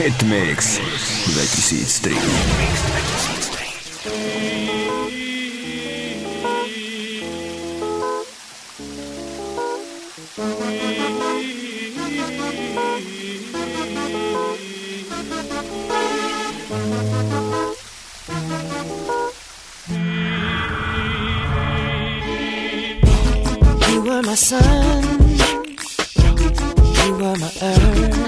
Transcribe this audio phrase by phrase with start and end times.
[0.00, 0.80] Hitmix
[1.26, 2.14] 2003
[23.92, 25.04] You were my sun,
[27.04, 28.19] you were my earth.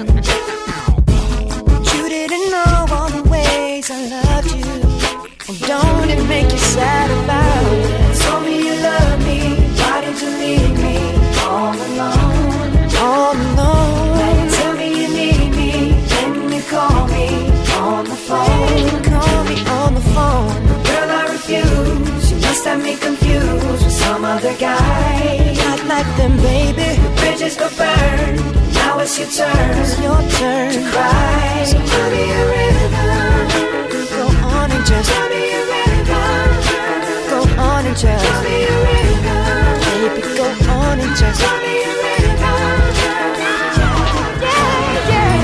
[6.73, 7.85] Sad about it?
[8.21, 9.39] Told me you love me,
[9.79, 10.97] why did you leave me
[11.45, 12.73] all alone?
[13.05, 14.17] All alone.
[14.19, 15.71] Now tell me you need me,
[16.11, 17.27] then you call me
[17.77, 18.77] on the phone.
[18.89, 20.61] You call me on the phone.
[20.89, 22.31] Girl, I refuse.
[22.31, 25.53] You must have me confused with some other guy.
[25.63, 26.89] Not like them, baby.
[27.19, 28.31] Bridges go burn.
[28.79, 29.77] Now it's your turn.
[29.83, 31.65] It's your turn to cry.
[31.71, 32.93] So tell me a rhythm.
[34.15, 34.25] Go
[34.57, 35.52] on and just tell me
[38.03, 38.43] just.
[40.03, 41.41] Baby, go on and just.
[41.41, 41.59] Yeah,
[45.09, 45.39] yeah.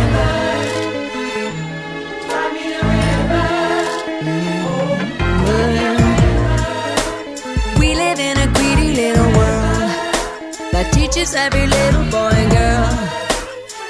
[7.80, 9.90] We live in a greedy little world
[10.74, 12.90] that teaches every little boy and girl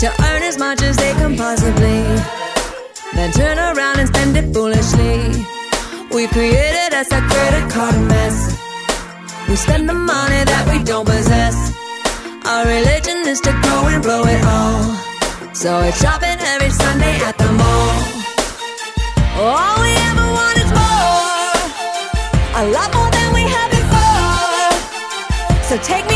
[0.02, 2.04] to earn as much as they can possibly,
[3.16, 5.59] then turn around and spend it foolishly.
[6.20, 8.38] We created us a credit card mess.
[9.48, 11.56] We spend the money that we don't possess.
[12.44, 14.84] Our religion is to go and blow it all.
[15.56, 17.96] So we're shopping every Sunday at the mall.
[19.48, 21.56] All we ever want is more.
[22.60, 24.72] A lot more than we had before.
[25.72, 26.09] So take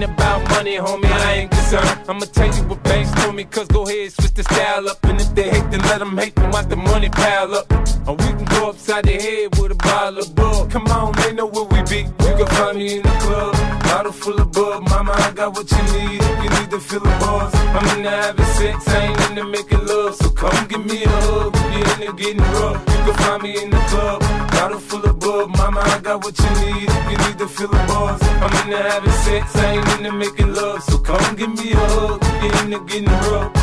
[0.00, 1.04] they're about money, homie.
[1.04, 2.00] I ain't concerned.
[2.08, 5.04] I'ma tell you what banks told me, cause go ahead, switch the style up.
[5.04, 7.70] And if they hate, then let them hate, then watch the money pile up.
[8.06, 10.70] Or we can go upside the head with a bottle of bug.
[10.70, 12.02] Come on, they know where we be.
[12.24, 13.54] You can find me in the club.
[13.84, 16.20] Bottle full of bug, mama, I got what you need.
[16.22, 19.44] If you need to feel the buzz, I'm in the having sex, I ain't into
[19.44, 20.14] making love.
[20.16, 22.80] So come give me a hug if you're into getting rough.
[22.88, 24.20] You can find me in the club.
[24.52, 26.89] Bottle full of bug, mama, I got what you need.
[28.70, 30.82] Buzz, I'm in having sex, I ain't into making love.
[30.82, 33.59] So come give me a hug you're into getting rough.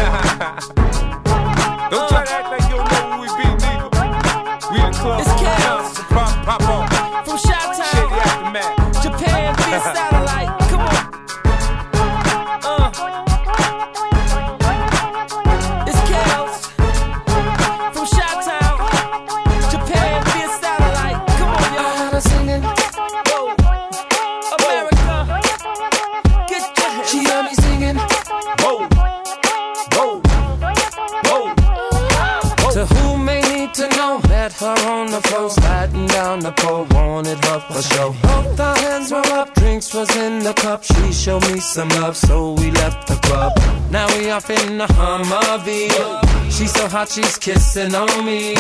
[42.18, 43.54] So we left the club.
[43.92, 46.52] Now we off in the Humvee.
[46.52, 48.56] She's so hot, she's kissing on me.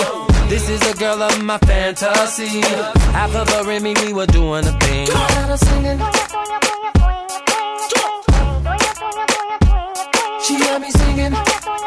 [0.47, 2.61] This is a girl of my fantasy.
[3.11, 5.07] Half of her and me, we were doing a thing.
[5.57, 5.99] Singing.
[10.45, 11.86] She had me singing.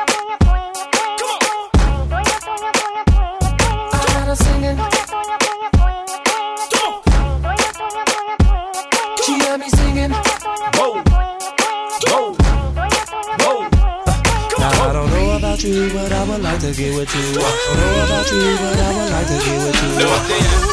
[15.60, 17.40] About you, but I would like to get with you.
[17.40, 20.08] I know about you, but I would like to get with you.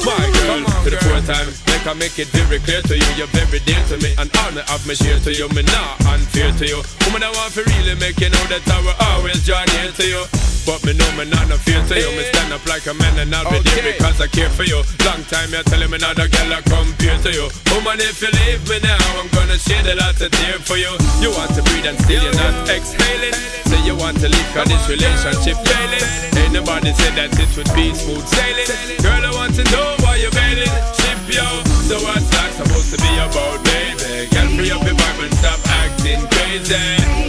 [0.06, 3.28] My girl, to the fourth time, make I make it very clear to you, you're
[3.28, 6.66] very dear to me, and me have me share to you, me not unfair to
[6.66, 6.81] you.
[7.06, 10.06] Woman, I want to really make you know that I will always join here to
[10.07, 10.56] you.
[10.68, 13.16] But me know me not no fear to you, me stand up like a man
[13.24, 14.84] and I'll be there because I care for you.
[15.08, 17.48] Long time you're telling me not a girl I compare to you.
[17.72, 20.92] Woman, if you leave me now, I'm gonna shed a lot of tear for you.
[21.24, 23.31] You want to breathe and still you're not exhaling.
[23.64, 26.04] Say you want to leave cause this relationship failing.
[26.36, 28.68] Ain't nobody said that it would be smooth sailing.
[29.00, 30.68] Girl, I want to know why you're bailing.
[31.00, 31.48] Ship yo,
[31.88, 34.28] so what's that supposed to be about, baby?
[34.36, 36.75] Girl, free up your vibe and stop acting crazy.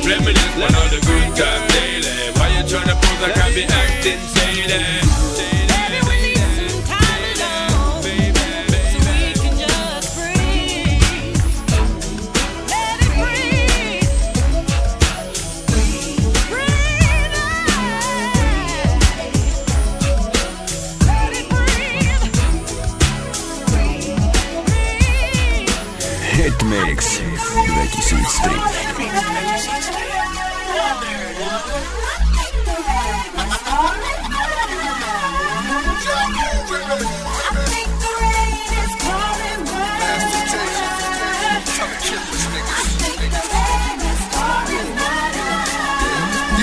[0.03, 2.38] Reminisce on all the good times daily.
[2.59, 4.19] Why to pose like I be acting?
[4.35, 5.18] Baby,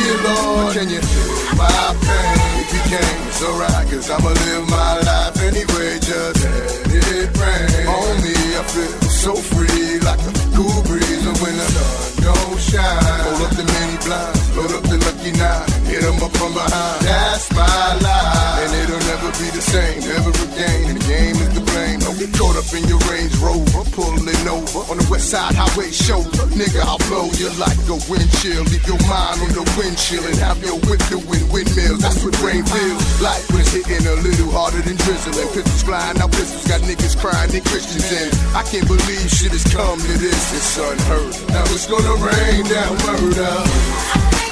[0.05, 2.61] Dear Lord, can you feel my pain?
[2.61, 5.97] If you can, it's alright, cause I'ma live my life anyway.
[5.97, 7.87] Just let it rain.
[7.89, 11.25] On me, I feel so free, like a cool breeze.
[11.41, 15.65] When the sun don't shine, hold up the many blinds, load up the lucky nine,
[15.95, 17.00] hit 'em up from behind.
[17.07, 20.92] That's my life, and it'll never be the same, never again.
[20.92, 22.00] And the game is the blame.
[22.03, 25.92] Don't get caught up in your Range Rover, pulling over on the West Side Highway
[25.92, 26.45] shoulder.
[26.59, 28.63] Nigga, I'll blow you like a wind chill.
[28.71, 32.01] Leave your mind on the windshield and have your whip doing windmills.
[32.03, 35.48] That's what rain feels like when it's hitting a little harder than drizzling.
[35.56, 38.30] Pistols flying out, pistols got niggas crying and Christians in.
[38.51, 40.44] I can't believe shit has come to this.
[40.57, 41.33] It's unheard.
[41.56, 44.44] Now it's gonna rain down murder.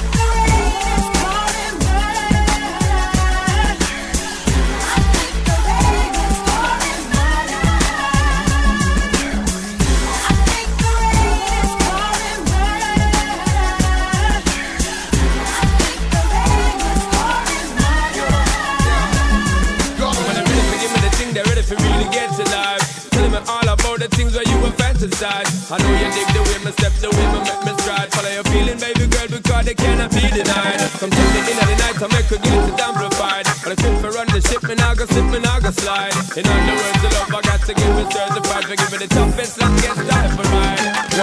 [24.94, 28.14] I know you dig the way me step, the way me make me stride.
[28.14, 30.78] Follow your feeling, baby girl, because they cannot be denied.
[31.02, 33.44] Come to the end of the night, I make her it amplified.
[33.66, 36.14] But I quit for run the ship, and I go slip, me now go slide.
[36.38, 38.64] In other words, the love I got to give it certified.
[38.70, 41.13] For giving the toughest, get started for mine.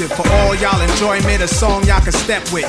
[0.00, 2.64] perspective for all y'all enjoyment, a song y'all can step with.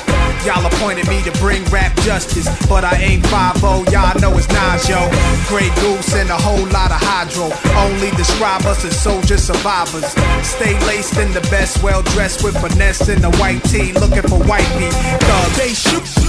[0.45, 3.61] Y'all appointed me to bring rap justice, but I ain't 5
[3.91, 5.09] y'all know it's Nas, yo.
[5.47, 7.51] Grey Goose and a whole lot of hydro.
[7.77, 10.07] Only describe us as soldier survivors.
[10.45, 14.39] Stay laced in the best, well dressed with finesse in the white tee, looking for
[14.43, 14.93] white meat.
[14.93, 16.20] Thug, they shoot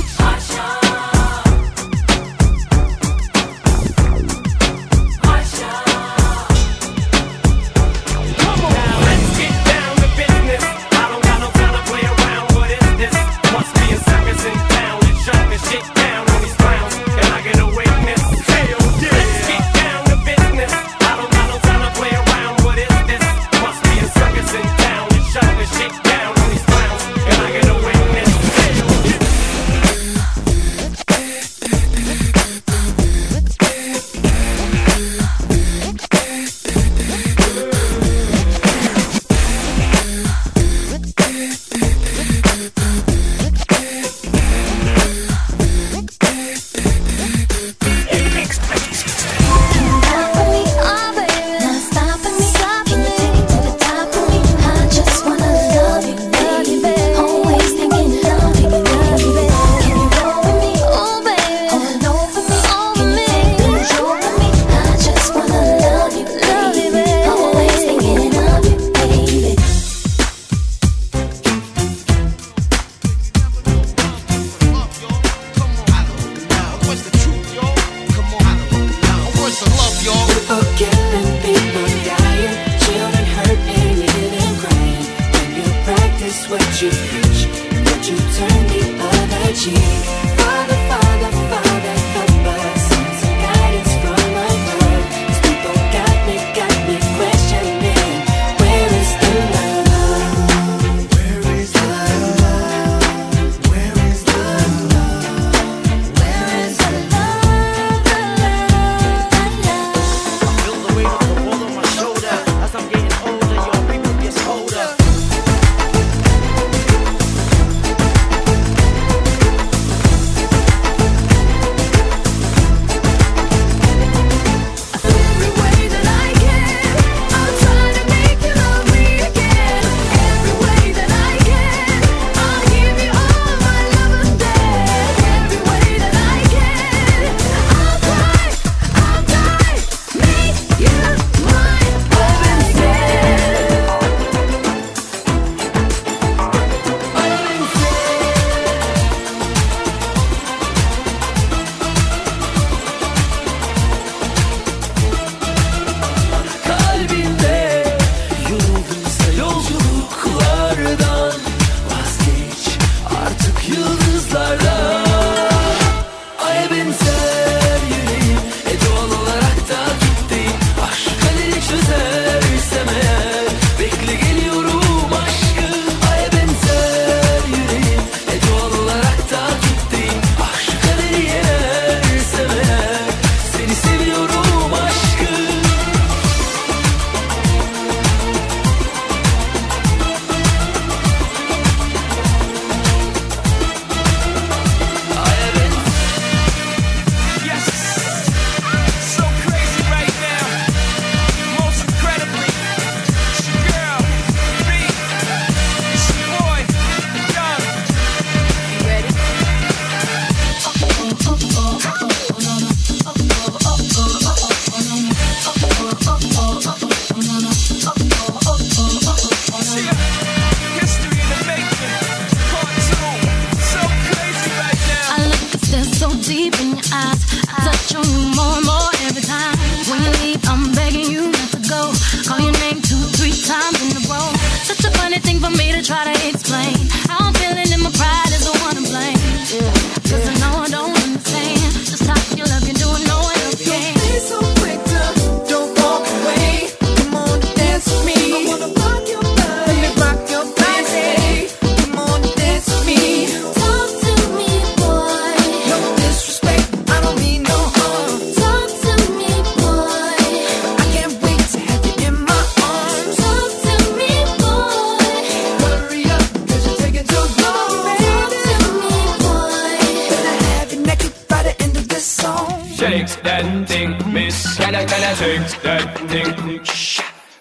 [272.83, 272.91] song.
[272.91, 274.57] Shake that thing, miss.
[274.57, 276.65] Can I, can I shake that thing?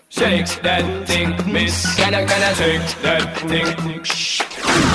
[0.10, 1.96] Shake that thing, miss.
[1.96, 4.04] Can I, can I shake that thing?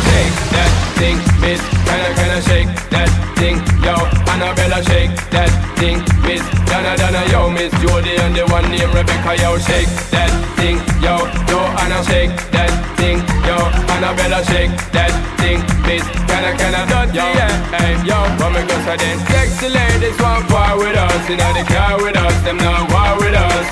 [0.09, 1.61] Shake that thing, miss.
[1.85, 3.57] Can I, can I shake that thing?
[3.85, 3.95] Yo,
[4.33, 6.43] Annabella, shake that thing, miss.
[6.67, 10.77] Donna, Donna, yo, Miss Jody and the only one named Rebecca, yo, shake that thing,
[11.01, 13.57] yo, yo, Anna, shake that thing, yo,
[13.95, 16.05] Annabella, shake that thing, miss.
[16.27, 17.27] Can I, can I, yo,
[17.77, 19.17] hey, yo, come and go, so then.
[19.31, 23.37] Sexy ladies want war with us, in the car with us, them not war with
[23.37, 23.67] us.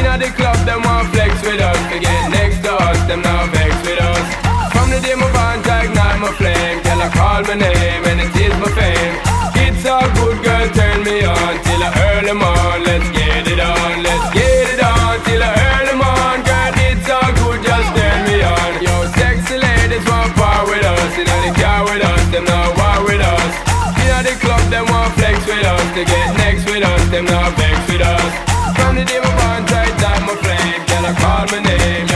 [0.00, 1.78] Inna the club, them want flex with us.
[1.92, 4.49] To get next to us, them not vex with us.
[4.90, 8.34] From the day my bond ignite my flame, girl I call my name and it
[8.34, 9.14] is my fame.
[9.62, 12.82] It's all good, girl, turn me on till I early morn.
[12.82, 16.74] Let's get it on, let's get it on till I early morn, girl.
[16.90, 18.82] It's all good, just turn me on.
[18.82, 23.06] Yo, sexy ladies want part with us, inna the car with us, them not war
[23.06, 23.54] with us.
[23.94, 25.86] Inna the club, them want flex with us.
[25.94, 28.32] To get next with us, them not vex with us.
[28.74, 32.09] From the day my tight down my flame, girl I call my name,